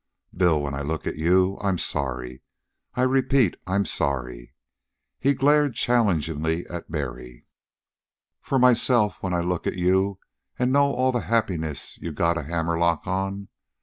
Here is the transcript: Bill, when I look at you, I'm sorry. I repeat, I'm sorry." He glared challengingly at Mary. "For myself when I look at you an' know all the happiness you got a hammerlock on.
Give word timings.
Bill, 0.35 0.59
when 0.59 0.73
I 0.73 0.81
look 0.81 1.05
at 1.05 1.17
you, 1.17 1.59
I'm 1.61 1.77
sorry. 1.77 2.41
I 2.95 3.03
repeat, 3.03 3.55
I'm 3.67 3.85
sorry." 3.85 4.55
He 5.19 5.35
glared 5.35 5.75
challengingly 5.75 6.65
at 6.65 6.89
Mary. 6.89 7.45
"For 8.39 8.57
myself 8.57 9.21
when 9.21 9.35
I 9.35 9.41
look 9.41 9.67
at 9.67 9.77
you 9.77 10.17
an' 10.57 10.71
know 10.71 10.85
all 10.91 11.11
the 11.11 11.19
happiness 11.29 11.99
you 11.99 12.11
got 12.11 12.39
a 12.39 12.41
hammerlock 12.41 13.05
on. 13.05 13.49